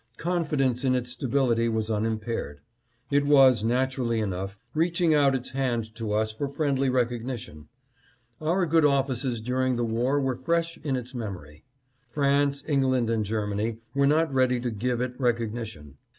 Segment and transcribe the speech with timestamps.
[0.17, 2.61] Confidence in its stability was unimpaired.
[3.11, 7.67] It was, naturally enough, reaching out its hand to us for friendly recog nition.
[8.41, 11.65] Our good offices during the war were fresh in its memory.
[12.07, 15.99] France, England and Germany were not ready to give it recognition.